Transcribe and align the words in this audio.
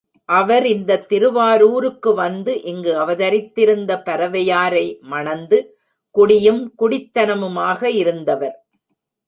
அவர் 0.29 0.65
இந்தத் 0.65 1.09
திருவாரூருக்கு 1.09 2.13
வந்து, 2.13 2.61
இங்கு 2.61 2.93
அவதரித்திருந்த 2.99 4.01
பரவையாரை 4.05 4.85
மண்ந்து 5.03 5.59
குடியும் 6.15 6.73
குடித்தனமுமாக 6.79 7.83
இருந்தவர். 7.95 8.57